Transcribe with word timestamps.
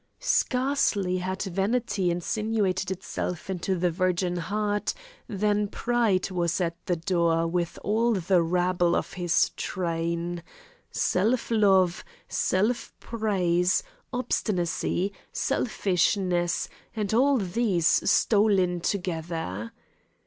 Scarcely 0.19 1.17
had 1.19 1.43
vanity 1.43 2.09
insinuated 2.09 2.89
itself 2.89 3.51
into 3.51 3.75
the 3.75 3.91
virgin 3.91 4.37
heart, 4.37 4.95
than 5.29 5.67
pride 5.67 6.31
was 6.31 6.59
at 6.59 6.75
the 6.87 6.95
door 6.95 7.45
with 7.45 7.77
all 7.83 8.13
the 8.13 8.41
rabble 8.41 8.95
of 8.95 9.13
his 9.13 9.49
train, 9.51 10.41
self 10.89 11.51
love, 11.51 12.03
self 12.27 12.91
praise, 12.99 13.83
obstinacy, 14.11 15.13
selfishness, 15.31 16.67
and 16.95 17.13
all 17.13 17.37
these 17.37 17.85
stole 18.09 18.57
in 18.57 18.79
together. 18.81 19.71